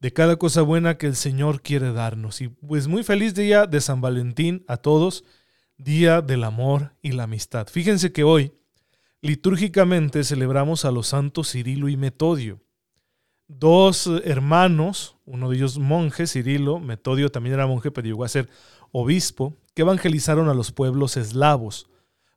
[0.00, 2.40] de cada cosa buena que el Señor quiere darnos.
[2.40, 5.24] Y pues muy feliz día de San Valentín a todos,
[5.76, 7.66] día del amor y la amistad.
[7.68, 8.52] Fíjense que hoy
[9.20, 12.60] litúrgicamente celebramos a los santos Cirilo y Metodio,
[13.48, 18.48] dos hermanos, uno de ellos monje, Cirilo, Metodio también era monje, pero llegó a ser
[18.92, 21.88] obispo, que evangelizaron a los pueblos eslavos.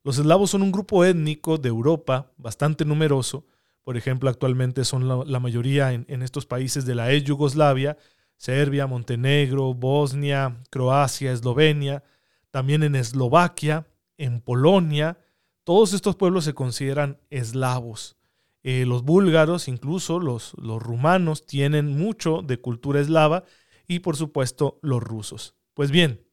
[0.04, 3.46] Los eslavos son un grupo étnico de Europa bastante numeroso,
[3.84, 7.98] por ejemplo, actualmente son la, mayoría en, estos países de la ex Yugoslavia,
[8.38, 12.04] Serbia, Montenegro, Bosnia, Croacia, Eslovenia,
[12.52, 15.18] también en Eslovaquia, en Polonia.
[15.64, 18.18] Todos estos pueblos se consideran eslavos.
[18.64, 23.44] Eh, los búlgaros, incluso los, los rumanos, tienen mucho de cultura eslava
[23.88, 25.56] y por supuesto los rusos.
[25.74, 26.24] Pues bien,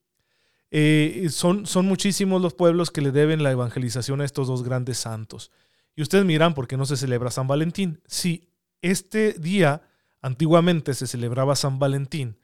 [0.71, 4.99] eh, son, son muchísimos los pueblos que le deben la evangelización a estos dos grandes
[4.99, 5.51] santos.
[5.99, 8.01] Y ustedes miran por qué no se celebra San Valentín.
[8.07, 9.83] Si este día
[10.21, 12.39] antiguamente se celebraba San Valentín,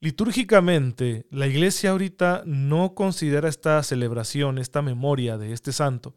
[0.00, 6.16] litúrgicamente la iglesia ahorita no considera esta celebración, esta memoria de este santo,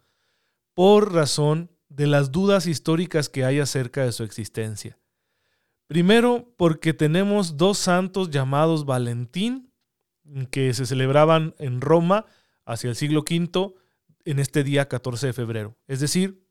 [0.73, 4.97] por razón de las dudas históricas que hay acerca de su existencia.
[5.85, 9.71] Primero, porque tenemos dos santos llamados Valentín,
[10.49, 12.25] que se celebraban en Roma
[12.65, 13.75] hacia el siglo V
[14.25, 15.77] en este día 14 de febrero.
[15.85, 16.48] Es decir,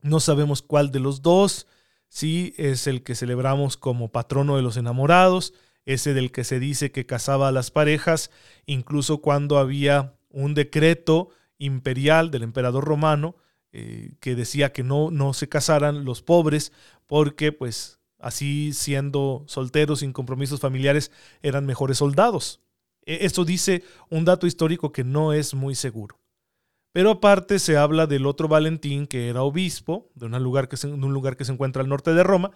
[0.00, 1.66] no sabemos cuál de los dos,
[2.08, 5.54] si es el que celebramos como patrono de los enamorados,
[5.84, 8.30] ese del que se dice que casaba a las parejas,
[8.66, 13.36] incluso cuando había un decreto imperial del emperador romano
[13.72, 16.72] eh, que decía que no, no se casaran los pobres
[17.06, 21.10] porque pues así siendo solteros sin compromisos familiares
[21.42, 22.60] eran mejores soldados.
[23.04, 26.18] E, esto dice un dato histórico que no es muy seguro.
[26.92, 30.88] Pero aparte se habla del otro Valentín que era obispo de un lugar que se,
[30.88, 32.50] un lugar que se encuentra al norte de Roma.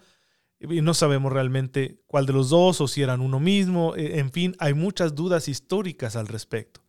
[0.59, 3.95] Y no sabemos realmente cuál de los dos o si eran uno mismo.
[3.95, 6.81] E, en fin, hay muchas dudas históricas al respecto.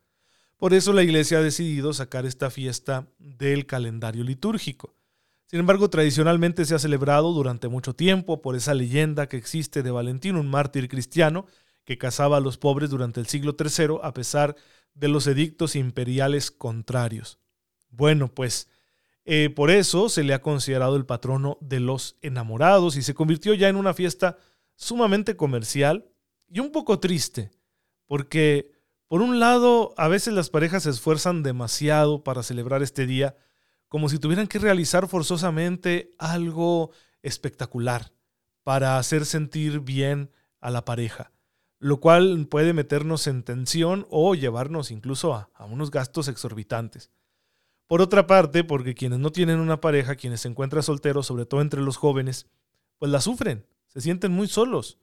[0.56, 4.94] Por eso la iglesia ha decidido sacar esta fiesta del calendario litúrgico.
[5.46, 9.90] Sin embargo, tradicionalmente se ha celebrado durante mucho tiempo por esa leyenda que existe de
[9.90, 11.46] Valentín, un mártir cristiano
[11.84, 14.56] que casaba a los pobres durante el siglo III a pesar
[14.94, 17.38] de los edictos imperiales contrarios.
[17.90, 18.68] Bueno, pues
[19.24, 23.54] eh, por eso se le ha considerado el patrono de los enamorados y se convirtió
[23.54, 24.38] ya en una fiesta
[24.76, 26.10] sumamente comercial
[26.48, 27.50] y un poco triste,
[28.06, 28.72] porque
[29.08, 33.36] por un lado a veces las parejas se esfuerzan demasiado para celebrar este día,
[33.88, 36.90] como si tuvieran que realizar forzosamente algo
[37.22, 38.12] espectacular
[38.62, 40.30] para hacer sentir bien
[40.60, 41.33] a la pareja
[41.78, 47.10] lo cual puede meternos en tensión o llevarnos incluso a, unos gastos exorbitantes.
[47.86, 51.60] Por otra parte, porque quienes no tienen una pareja, quienes se encuentran solteros, sobre todo
[51.60, 52.46] entre los jóvenes,
[52.98, 54.98] pues la sufren, se sienten muy solos,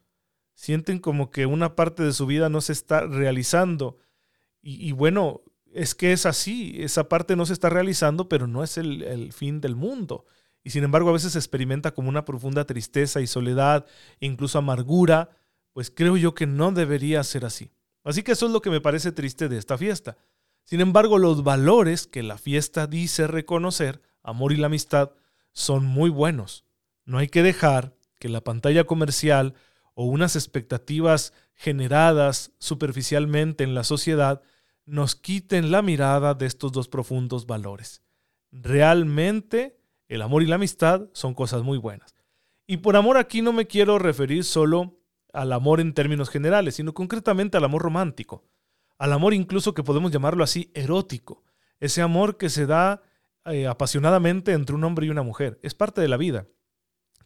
[0.55, 3.97] sienten como que una parte de su vida no se está realizando.
[4.63, 5.41] Y, bueno,
[5.73, 9.33] es que es así, esa parte no se está realizando, pero no es el, el
[9.33, 10.25] fin del mundo.
[10.63, 13.85] Y sin embargo a veces se experimenta como una profunda tristeza y soledad,
[14.19, 15.29] incluso amargura,
[15.73, 17.71] pues creo yo que no debería ser así.
[18.03, 20.17] Así que eso es lo que me parece triste de esta fiesta.
[20.63, 25.11] Sin embargo, los valores que la fiesta dice reconocer, amor y la amistad,
[25.53, 26.65] son muy buenos.
[27.05, 29.55] No hay que dejar que la pantalla comercial
[29.93, 34.41] o unas expectativas generadas superficialmente en la sociedad
[34.85, 38.01] nos quiten la mirada de estos dos profundos valores.
[38.51, 39.77] Realmente
[40.07, 42.15] el amor y la amistad son cosas muy buenas.
[42.67, 45.00] Y por amor aquí no me quiero referir solo
[45.33, 48.43] al amor en términos generales, sino concretamente al amor romántico,
[48.97, 51.43] al amor incluso que podemos llamarlo así erótico,
[51.79, 53.01] ese amor que se da
[53.45, 56.47] eh, apasionadamente entre un hombre y una mujer, es parte de la vida.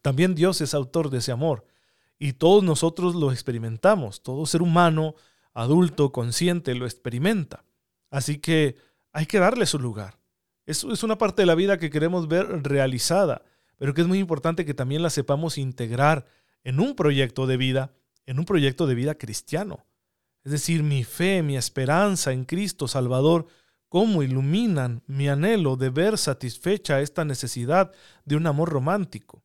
[0.02, 1.66] También Dios es autor de ese amor
[2.18, 5.16] y todos nosotros lo experimentamos, todo ser humano,
[5.54, 7.66] adulto, consciente, lo experimenta.
[8.10, 8.78] Así que
[9.12, 10.20] hay que darle su lugar.
[10.66, 13.44] Eso es una parte de la vida que queremos ver realizada,
[13.78, 16.26] pero que es muy importante que también la sepamos integrar
[16.64, 17.94] en un proyecto de vida,
[18.26, 19.86] en un proyecto de vida cristiano.
[20.44, 23.48] Es decir, mi fe, mi esperanza en Cristo Salvador,
[23.90, 27.92] cómo iluminan mi anhelo de ver satisfecha esta necesidad
[28.26, 29.44] de un amor romántico.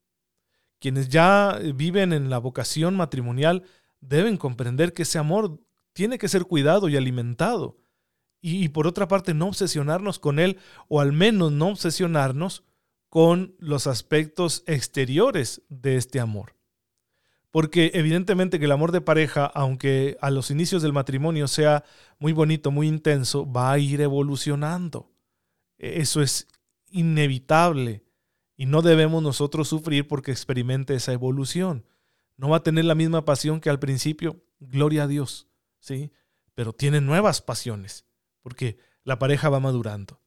[0.79, 3.65] Quienes ya viven en la vocación matrimonial
[4.00, 5.61] deben comprender que ese amor
[5.93, 7.79] tiene que ser cuidado y alimentado.
[8.43, 12.65] Y, por otra parte, no obsesionarnos con él, o al menos no obsesionarnos
[13.11, 16.59] con los aspectos exteriores de este amor.
[17.50, 21.85] Porque evidentemente que el amor de pareja, aunque a los inicios del matrimonio sea
[22.19, 25.11] muy bonito, muy intenso, va a ir evolucionando.
[25.79, 26.47] E, eso es
[26.91, 28.05] inevitable
[28.56, 31.87] y no debemos nosotros sufrir porque experimente esa evolución.
[32.37, 35.49] No va a tener la misma pasión que al principio, gloria a Dios,
[35.81, 36.12] ¿sí?
[36.55, 38.05] Pero tiene nuevas pasiones
[38.43, 40.20] porque la pareja va madurando.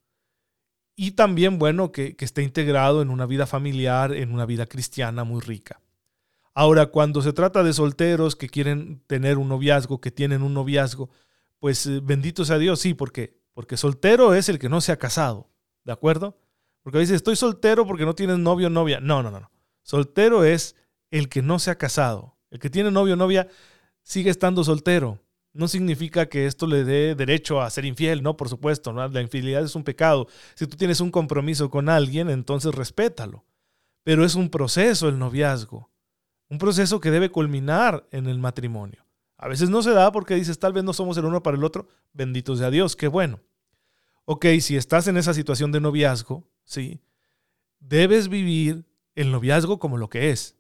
[0.96, 5.24] Y también, bueno, que, que esté integrado en una vida familiar, en una vida cristiana
[5.24, 5.80] muy rica.
[6.54, 11.10] Ahora, cuando se trata de solteros que quieren tener un noviazgo, que tienen un noviazgo,
[11.60, 14.98] pues eh, bendito sea Dios, sí, porque porque soltero es el que no se ha
[14.98, 15.50] casado,
[15.84, 16.38] ¿de acuerdo?
[16.82, 19.00] Porque dice, estoy soltero porque no tienes novio o novia.
[19.00, 19.52] No, no, no, no.
[19.84, 20.76] Soltero es
[21.12, 22.36] el que no se ha casado.
[22.50, 23.48] El que tiene novio o novia
[24.02, 25.20] sigue estando soltero
[25.54, 29.64] no significa que esto le dé derecho a ser infiel, no, por supuesto, la infidelidad
[29.64, 30.28] es un pecado.
[30.56, 33.46] Si tú tienes un compromiso con alguien, entonces respétalo.
[34.04, 35.92] Pero es un proceso el noviazgo,
[36.54, 39.04] un proceso que debe culminar en el matrimonio.
[39.38, 41.64] A veces no se da porque dices, tal vez no somos el uno para el
[41.64, 43.40] otro, bendito sea Dios, qué bueno.
[44.26, 47.02] Ok, si estás en esa situación de noviazgo, sí,
[47.80, 48.86] debes vivir
[49.16, 50.56] el noviazgo como lo que es.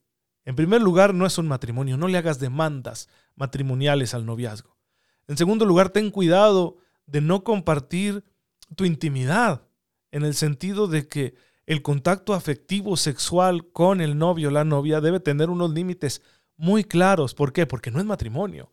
[0.45, 4.75] En primer lugar, no es un matrimonio, no le hagas demandas matrimoniales al noviazgo.
[5.27, 8.23] En segundo lugar, ten cuidado de no compartir
[8.75, 9.67] tu intimidad,
[10.09, 15.01] en el sentido de que el contacto afectivo sexual con el novio o la novia
[15.01, 16.21] debe tener unos límites
[16.57, 17.33] muy claros.
[17.33, 17.65] ¿Por qué?
[17.65, 18.71] Porque no es matrimonio.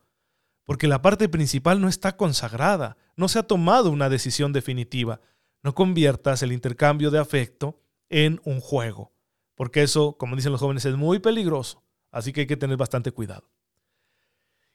[0.65, 5.21] Porque la parte principal no está consagrada, no se ha tomado una decisión definitiva.
[5.63, 9.13] No conviertas el intercambio de afecto en un juego,
[9.55, 11.85] porque eso, como dicen los jóvenes, es muy peligroso.
[12.11, 13.51] Así que hay que tener bastante cuidado.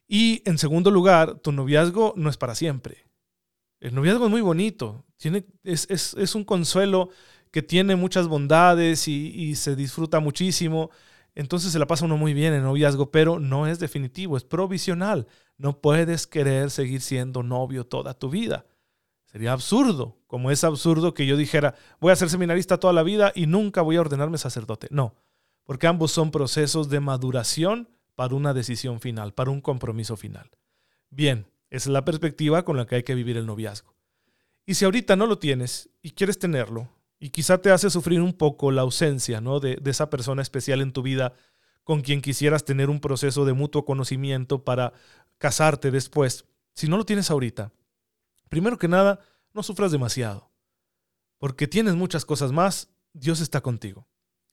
[0.08, 3.06] Y en segundo lugar, tu noviazgo no es para siempre.
[3.80, 7.10] El noviazgo es muy bonito, tiene, es, un consuelo
[7.56, 10.90] que tiene muchas bondades y, se disfruta muchísimo.
[11.36, 15.26] Entonces se la pasa uno muy bien en noviazgo, pero no es definitivo, es provisional.
[15.58, 18.66] No puedes querer seguir siendo novio toda tu vida.
[19.24, 23.32] Sería absurdo, como es absurdo que yo dijera, voy a ser seminarista toda la vida
[23.34, 24.90] y nunca voy a ordenarme sacerdote.
[24.92, 25.16] No,
[25.64, 30.52] porque ambos son procesos de maduración para una decisión final, para un compromiso final.
[31.10, 33.96] Bien, esa es la perspectiva con la que hay que vivir el noviazgo.
[34.66, 36.90] Y si ahorita no lo tienes y quieres tenerlo,
[37.26, 39.60] y quizá te hace sufrir un poco la ausencia ¿no?
[39.60, 41.34] de, de esa persona especial en tu vida
[41.84, 44.94] con quien quisieras tener un proceso de mutuo conocimiento para
[45.40, 46.46] casarte después,
[46.76, 47.74] si no lo tienes ahorita,
[48.48, 49.22] primero que nada,
[49.56, 50.52] no sufras demasiado,
[51.40, 54.08] porque tienes muchas cosas más, Dios está contigo.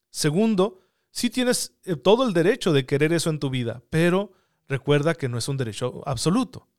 [0.09, 0.81] Segundo,
[1.11, 4.33] sí tienes eh, todo el derecho de querer eso en tu vida, pero
[4.67, 6.71] recuerda que no es un derecho absoluto.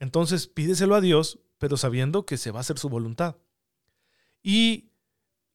[0.00, 3.36] Entonces pídeselo a Dios, pero sabiendo que se va a hacer su voluntad.
[4.42, 4.90] Y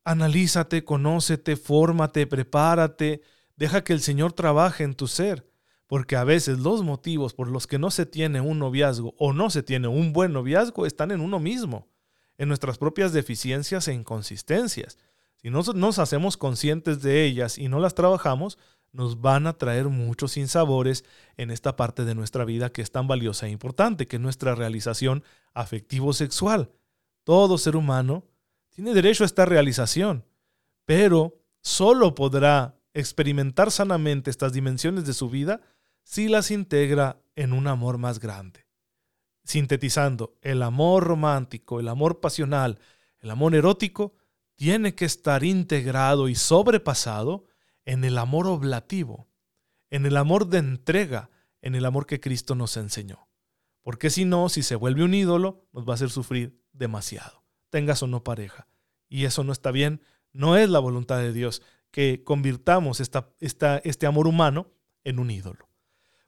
[0.04, 3.22] analízate, conócete, fórmate, prepárate,
[3.56, 5.48] deja que el Señor trabaje en tu ser,
[5.88, 9.50] porque a veces los motivos por los que no se tiene un noviazgo o no
[9.50, 11.88] se tiene un buen noviazgo están en uno mismo,
[12.38, 14.98] en nuestras propias deficiencias e inconsistencias.
[15.36, 18.58] Si no nos hacemos conscientes de ellas y no las trabajamos,
[18.94, 21.06] nos van a traer muchos sinsabores
[21.38, 24.56] en esta parte de nuestra vida que es tan valiosa e importante, que es nuestra
[24.56, 26.72] realización afectivo-sexual.
[27.24, 28.26] Todo ser humano
[28.72, 30.26] tiene derecho a esta realización,
[30.86, 35.62] pero solo podrá experimentar sanamente estas dimensiones de su vida
[36.04, 38.68] si las integra en un amor más grande.
[39.44, 42.80] Sintetizando, el amor romántico, el amor pasional,
[43.20, 44.16] el amor erótico,
[44.56, 47.46] tiene que estar integrado y sobrepasado
[47.86, 49.28] en el amor oblativo,
[49.90, 51.30] en el amor de entrega,
[51.62, 53.28] en el amor que Cristo nos enseñó.
[53.82, 57.41] Porque si no, si se vuelve un ídolo, nos va a hacer sufrir demasiado,
[57.72, 58.68] tengas o no pareja.
[59.10, 60.02] Y eso no está bien,
[60.32, 64.68] no es la voluntad de Dios que convirtamos esta, este amor humano
[65.04, 65.68] en un ídolo.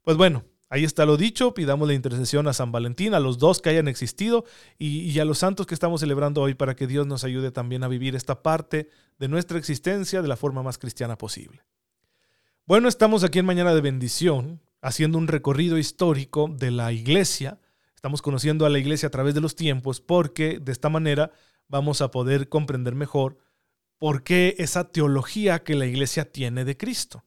[0.02, 3.62] Pues bueno, Ahí está lo dicho, pidamos la intercesión a San Valentín, a los dos
[3.62, 4.44] que hayan existido
[4.80, 7.88] y, a los santos que estamos celebrando hoy para que Dios nos ayude también a
[7.88, 11.62] vivir esta parte de nuestra existencia de la forma más cristiana posible.
[12.66, 17.60] Bueno, estamos aquí en Mañana de Bendición, haciendo un recorrido histórico de la iglesia.
[18.04, 21.32] Estamos conociendo a la iglesia a través de los tiempos porque de esta manera
[21.70, 23.38] vamos a poder comprender mejor
[23.98, 27.24] por qué esa teología que la iglesia tiene de Cristo.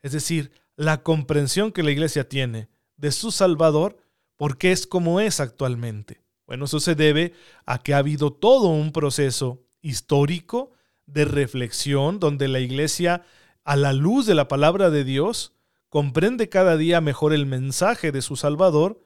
[0.00, 3.98] Es decir, la comprensión que la iglesia tiene de su Salvador
[4.38, 6.22] porque es como es actualmente.
[6.46, 7.34] Bueno, eso se debe
[7.66, 10.70] a que ha habido todo un proceso histórico
[11.04, 13.26] de reflexión donde la iglesia,
[13.62, 15.52] a la luz de la palabra de Dios,
[15.90, 19.03] comprende cada día mejor el mensaje de su Salvador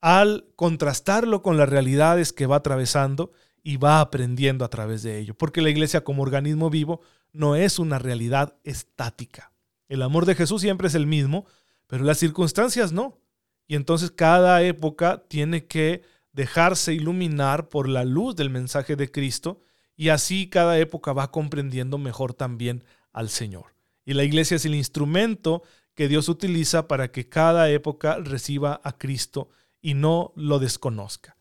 [0.00, 5.34] al contrastarlo con las realidades que va atravesando y va aprendiendo a través de ello.
[5.34, 7.00] Porque la iglesia como organismo vivo
[7.32, 9.52] no es una realidad estática.
[9.88, 11.46] El amor de Jesús siempre es el mismo,
[11.86, 13.18] pero las circunstancias no.
[13.66, 16.02] Y entonces cada época tiene que
[16.32, 19.60] dejarse iluminar por la luz del mensaje de Cristo
[19.96, 23.74] y así cada época va comprendiendo mejor también al Señor.
[24.04, 25.62] Y la iglesia es el instrumento
[25.94, 29.48] que Dios utiliza para que cada época reciba a Cristo
[29.88, 31.38] y no lo desconozca.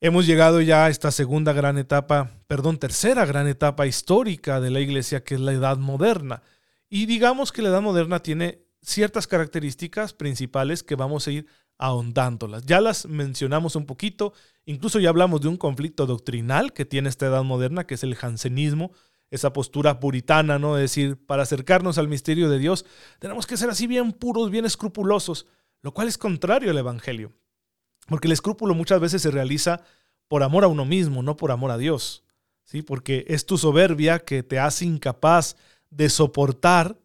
[0.00, 4.80] Hemos llegado ya a esta segunda gran etapa, perdón, tercera gran etapa histórica de la
[4.80, 6.42] iglesia, que es la edad moderna.
[6.88, 12.64] Y digamos que la edad moderna tiene ciertas características principales que vamos a ir ahondándolas.
[12.64, 14.32] Ya las mencionamos un poquito,
[14.64, 18.14] incluso ya hablamos de un conflicto doctrinal que tiene esta edad moderna, que es el
[18.14, 18.92] jansenismo,
[19.30, 20.78] esa postura puritana, ¿no?
[20.78, 22.86] Es decir, para acercarnos al misterio de Dios,
[23.18, 25.46] tenemos que ser así bien puros, bien escrupulosos,
[25.82, 27.34] lo cual es contrario al Evangelio.
[28.06, 29.82] Porque el escrúpulo muchas veces se realiza
[30.28, 32.24] por amor a uno mismo, no por amor a Dios.
[32.64, 32.82] ¿sí?
[32.82, 35.56] Porque es tu soberbia que te hace incapaz
[35.90, 36.98] de soportar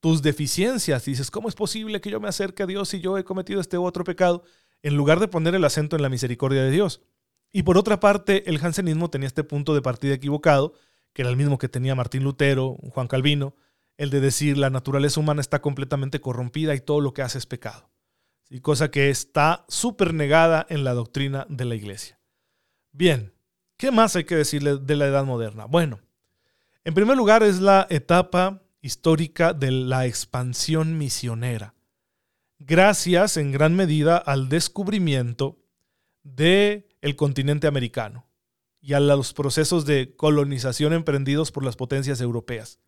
[0.00, 1.04] tus deficiencias.
[1.04, 3.76] dices, ¿cómo es posible que yo me acerque a Dios si yo he cometido este
[3.76, 4.42] otro pecado?
[4.82, 7.00] En lugar de poner el acento en la misericordia de Dios.
[7.52, 10.74] Y por otra parte, el jansenismo tenía este punto de partida equivocado,
[11.12, 13.54] que era el mismo que tenía Martín Lutero, Juan Calvino,
[13.96, 17.46] el de decir la naturaleza humana está completamente corrompida y todo lo que hace es
[17.46, 17.93] pecado
[18.50, 22.20] y cosa que está súper negada en la doctrina de la iglesia.
[22.92, 23.32] Bien,
[23.76, 25.66] ¿qué más hay que decirle de la Edad Moderna?
[25.66, 26.00] Bueno,
[26.84, 31.74] en primer lugar es la etapa histórica de la expansión misionera,
[32.58, 35.58] gracias en gran medida al descubrimiento
[36.22, 38.26] del el continente americano
[38.80, 42.80] y a los procesos de colonización emprendidos por las potencias europeas.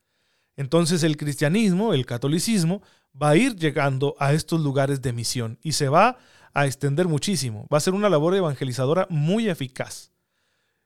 [0.57, 2.83] Entonces el cristianismo, el catolicismo,
[3.21, 6.19] va a ir llegando a estos lugares de misión y se va
[6.53, 7.67] a extender muchísimo.
[7.73, 10.11] Va a ser una labor evangelizadora muy eficaz.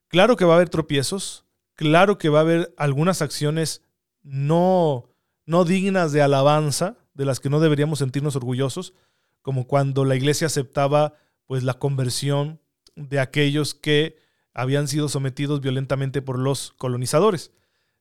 [0.09, 1.45] Claro que va a haber tropiezos,
[1.75, 3.83] claro que va a haber algunas acciones
[4.23, 5.09] no,
[5.47, 8.95] no dignas de alabanza, de las que no deberíamos sentirnos orgullosos,
[9.43, 11.15] como cuando la iglesia aceptaba
[11.47, 12.61] pues la conversión
[12.97, 14.17] de aquellos que
[14.53, 17.53] habían sido sometidos violentamente por los colonizadores.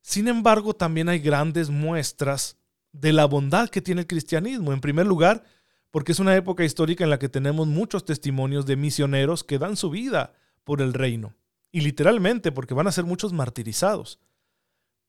[0.02, 2.56] Sin embargo, también hay grandes muestras
[2.92, 4.72] de la bondad que tiene el cristianismo.
[4.72, 5.44] En primer lugar,
[5.90, 9.76] porque es una época histórica en la que tenemos muchos testimonios de misioneros que dan
[9.76, 11.34] su vida por el reino.
[11.72, 14.18] Y literalmente porque van a ser muchos martirizados.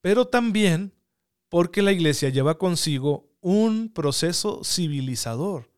[0.01, 0.93] Pero también
[1.49, 5.71] porque la iglesia lleva consigo un proceso civilizador.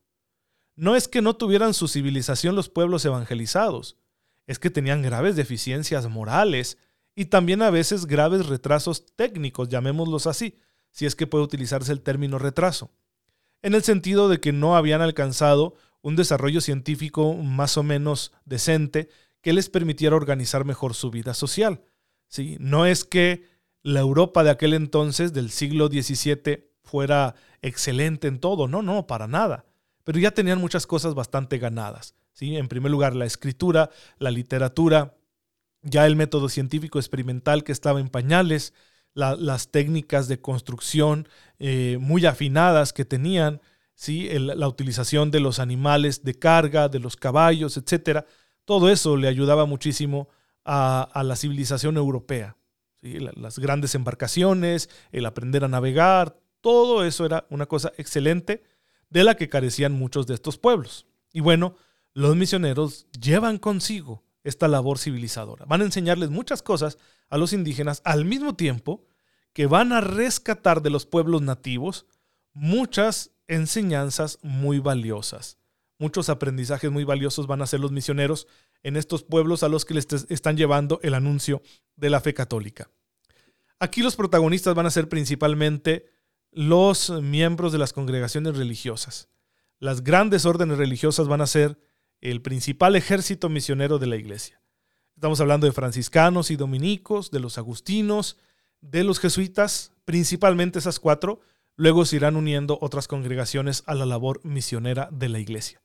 [0.76, 3.98] No es que no tuvieran su civilización los pueblos evangelizados,
[4.48, 6.78] es que tenían graves deficiencias morales
[7.16, 10.60] y también a veces graves retrasos técnicos, llamémoslos así,
[10.94, 12.92] si es que puede utilizarse el término retraso,
[13.62, 19.10] en el sentido de que no habían alcanzado un desarrollo científico más o menos decente
[19.42, 21.82] que les permitiera organizar mejor su vida social.
[22.28, 22.58] ¿sí?
[22.60, 23.46] No es que
[23.82, 29.28] la Europa de aquel entonces, del siglo XVII, fuera excelente en todo, no, no, para
[29.28, 29.66] nada,
[30.04, 32.16] pero ya tenían muchas cosas bastante ganadas.
[32.34, 32.56] ¿sí?
[32.56, 35.16] En primer lugar, la escritura, la literatura,
[35.82, 38.74] ya el método científico experimental que estaba en pañales,
[39.14, 41.28] las técnicas de construcción
[41.60, 43.62] eh, muy afinadas que tenían,
[43.94, 44.28] ¿sí?
[44.40, 48.26] la utilización de los animales de carga, de los caballos, etc.
[48.66, 50.30] Todo eso le ayudaba muchísimo
[50.66, 52.58] a, la civilización europea.
[53.02, 58.64] las grandes embarcaciones, el aprender a navegar, todo eso era una cosa excelente
[59.10, 61.06] de la que carecían muchos de estos pueblos.
[61.34, 61.76] Y bueno,
[62.14, 65.66] los misioneros llevan consigo esta labor civilizadora.
[65.66, 66.98] Van a enseñarles muchas cosas
[67.34, 69.08] a los indígenas al mismo tiempo
[69.54, 72.06] que van a rescatar de los pueblos nativos
[72.54, 75.58] muchas enseñanzas muy valiosas.
[75.98, 78.46] Muchos aprendizajes muy valiosos van a ser los misioneros
[78.84, 81.64] en estos pueblos a los que les están llevando el anuncio
[81.96, 82.92] de la fe católica.
[83.80, 86.06] Aquí los protagonistas van a ser principalmente
[86.52, 89.28] los miembros de las congregaciones religiosas.
[89.80, 91.80] Las grandes órdenes religiosas van a ser
[92.22, 94.63] el principal ejército misionero de la iglesia.
[95.16, 98.38] Estamos hablando de franciscanos y dominicos, de los agustinos,
[98.82, 101.40] de los jesuitas, principalmente esas cuatro,
[101.76, 105.82] luego se irán uniendo otras congregaciones a la labor misionera de la iglesia.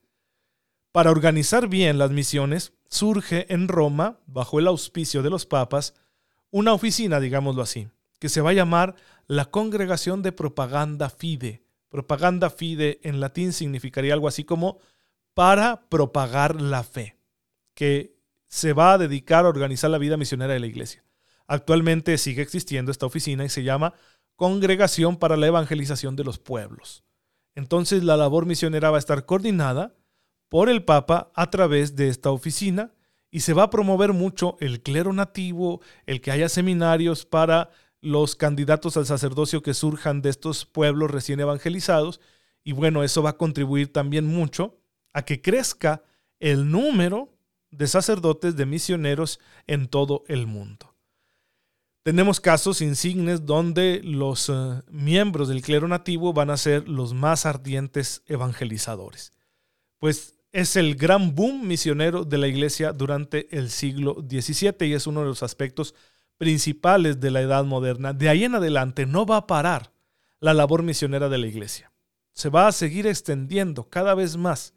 [0.91, 5.93] Para organizar bien las misiones, surge en Roma, bajo el auspicio de los papas,
[6.51, 7.87] una oficina, digámoslo así,
[8.19, 8.95] que se va a llamar
[9.27, 11.63] la Congregación de Propaganda Fide.
[11.89, 14.79] Propaganda Fide en latín significaría algo así como
[15.33, 17.17] para propagar la fe,
[17.75, 18.18] que
[18.49, 21.03] se va a dedicar a organizar la vida misionera de la iglesia.
[21.47, 23.93] Actualmente sigue existiendo esta oficina y se llama
[24.35, 27.03] Congregación para la Evangelización de los Pueblos.
[27.55, 29.95] Entonces la labor misionera va a estar coordinada
[30.49, 32.91] por el Papa a través de esta oficina
[33.31, 37.69] y se va a promover mucho el clero nativo, el que haya seminarios para
[38.01, 42.19] los candidatos al sacerdocio que surjan de estos pueblos recién evangelizados.
[42.63, 44.79] Y bueno, eso va a contribuir también mucho
[45.13, 46.03] a que crezca
[46.39, 47.38] el número
[47.71, 50.95] de sacerdotes, de misioneros en todo el mundo.
[52.03, 57.45] Tenemos casos insignes donde los eh, miembros del clero nativo van a ser los más
[57.45, 59.33] ardientes evangelizadores.
[59.99, 65.07] Pues es el gran boom misionero de la iglesia durante el siglo XVII y es
[65.07, 65.93] uno de los aspectos
[66.37, 68.13] principales de la edad moderna.
[68.13, 69.91] De ahí en adelante no va a parar
[70.39, 71.91] la labor misionera de la iglesia.
[72.33, 74.73] Se va a seguir extendiendo cada vez más.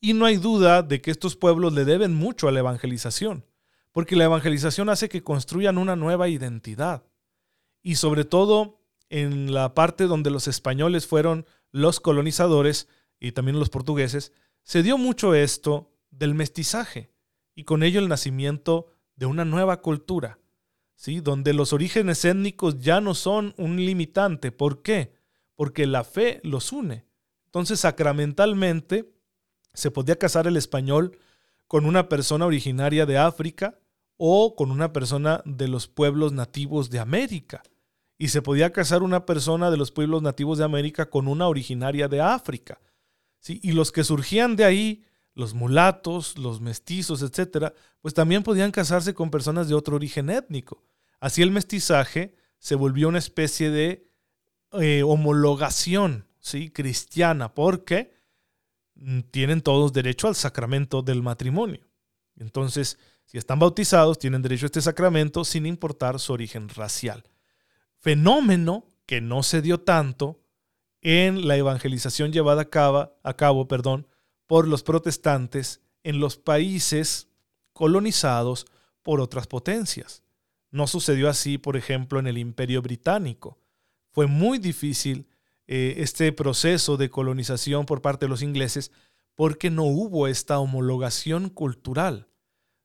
[0.00, 3.44] Y no hay duda de que estos pueblos le deben mucho a la evangelización,
[3.92, 7.04] porque la evangelización hace que construyan una nueva identidad.
[7.82, 12.88] Y sobre todo en la parte donde los españoles fueron los colonizadores
[13.20, 17.10] y también los portugueses, se dio mucho esto del mestizaje
[17.54, 20.38] y con ello el nacimiento de una nueva cultura,
[20.94, 21.20] ¿sí?
[21.20, 24.52] donde los orígenes étnicos ya no son un limitante.
[24.52, 25.14] ¿Por qué?
[25.54, 27.06] Porque la fe los une.
[27.46, 29.14] Entonces, sacramentalmente,
[29.76, 31.18] se podía casar el español
[31.68, 33.78] con una persona originaria de África
[34.16, 37.62] o con una persona de los pueblos nativos de América.
[38.16, 42.08] Y se podía casar una persona de los pueblos nativos de América con una originaria
[42.08, 42.80] de África.
[43.46, 45.04] Y los que surgían de ahí,
[45.34, 50.82] los mulatos, los mestizos, etcétera, pues también podían casarse con personas de otro origen étnico.
[51.20, 54.08] Así el mestizaje se volvió una especie de
[54.72, 56.70] eh, homologación ¿sí?
[56.70, 58.15] cristiana, porque
[59.30, 61.86] tienen todos derecho al sacramento del matrimonio.
[62.36, 67.24] Entonces, si están bautizados, tienen derecho a este sacramento sin importar su origen racial.
[67.98, 70.40] Fenómeno que no se dio tanto
[71.00, 74.06] en la evangelización llevada a cabo, a cabo perdón,
[74.46, 77.28] por los protestantes en los países
[77.72, 78.66] colonizados
[79.02, 80.22] por otras potencias.
[80.70, 83.58] No sucedió así, por ejemplo, en el Imperio Británico.
[84.10, 85.28] Fue muy difícil
[85.66, 88.92] eh, este proceso de colonización por parte de los ingleses
[89.34, 92.28] porque no hubo esta homologación cultural.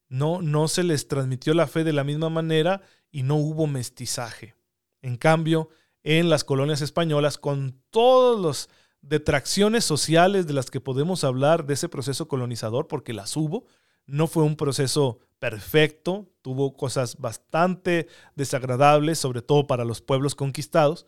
[0.10, 4.56] No, no se les transmitió la fe de la misma manera y no hubo mestizaje.
[5.02, 5.70] En cambio,
[6.04, 8.70] en las colonias españolas con todas las
[9.02, 13.66] detracciones sociales de las que podemos hablar de ese proceso colonizador, porque las hubo.
[14.06, 21.06] No fue un proceso perfecto, tuvo cosas bastante desagradables, sobre todo para los pueblos conquistados,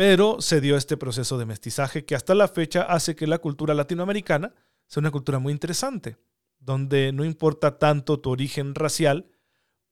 [0.00, 3.74] pero se dio este proceso de mestizaje que hasta la fecha hace que la cultura
[3.74, 4.54] latinoamericana
[4.86, 6.16] sea una cultura muy interesante,
[6.58, 9.26] donde no importa tanto tu origen racial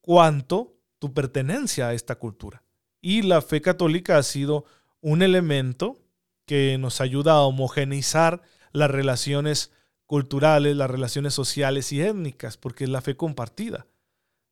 [0.01, 2.63] cuanto tu pertenencia a esta cultura.
[2.99, 4.65] Y la fe católica ha sido
[4.99, 5.99] un elemento
[6.47, 8.41] que nos ayuda a homogeneizar
[8.71, 9.71] las relaciones
[10.07, 13.85] culturales, las relaciones sociales y étnicas, porque es la fe compartida.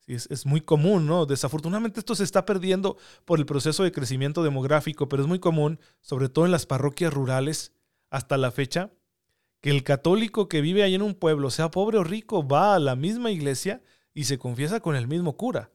[0.08, 1.26] Es, es, muy común, ¿no?
[1.26, 5.80] Desafortunadamente esto se está perdiendo por el proceso de crecimiento demográfico, pero es muy común,
[6.02, 7.74] sobre todo en las parroquias rurales,
[8.10, 8.91] hasta la fecha,
[9.62, 12.80] que el católico que vive ahí en un pueblo, sea pobre o rico, va a
[12.80, 13.82] la misma iglesia
[14.13, 15.72] y se confiesa con el mismo cura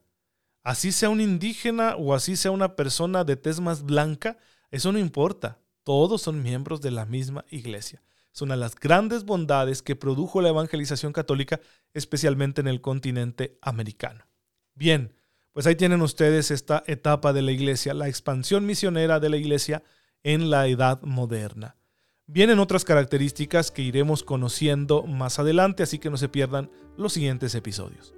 [0.63, 4.37] así sea un indígena o así sea una persona de tez más blanca,
[4.71, 5.59] eso no importa.
[5.83, 8.01] Todos son miembros de la misma iglesia.
[8.33, 11.61] Es una de las grandes bondades que produjo la evangelización católica,
[11.93, 14.25] especialmente en el continente americano.
[14.73, 15.13] Bien,
[15.51, 19.83] pues ahí tienen ustedes esta etapa de la iglesia, la expansión misionera de la iglesia
[20.23, 21.77] en la edad moderna.
[22.25, 27.53] Vienen otras características que iremos conociendo más adelante, así que no se pierdan los siguientes
[27.53, 28.15] episodios.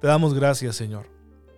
[0.00, 1.14] Te damos gracias, Señor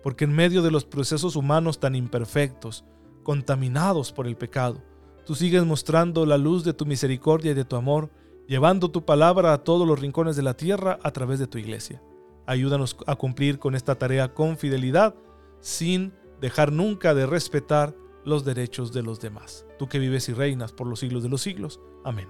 [0.07, 2.85] porque en medio de los procesos humanos tan imperfectos,
[3.23, 4.81] contaminados por el pecado,
[5.27, 8.09] tú sigues mostrando la luz de tu misericordia y de tu amor,
[8.47, 12.01] llevando tu palabra a todos los rincones de la tierra a través de tu iglesia.
[12.45, 15.15] Ayúdanos a cumplir con esta tarea con fidelidad,
[15.59, 19.65] sin dejar nunca de respetar los derechos de los demás.
[19.77, 21.81] Tú que vives y reinas por los siglos de los siglos.
[22.05, 22.29] Amén.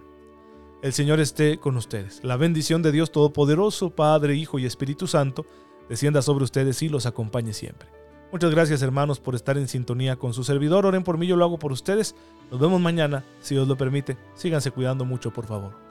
[0.81, 2.23] El Señor esté con ustedes.
[2.23, 5.45] La bendición de Dios Todopoderoso, Padre, Hijo y Espíritu Santo,
[5.88, 7.96] descienda sobre ustedes y los acompañe siempre.
[8.31, 10.85] Muchas gracias hermanos por estar en sintonía con su servidor.
[10.85, 12.15] Oren por mí, yo lo hago por ustedes.
[12.51, 14.17] Nos vemos mañana, si Dios lo permite.
[14.35, 15.87] Síganse cuidando mucho, por favor.